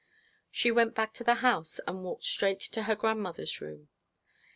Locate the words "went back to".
0.71-1.23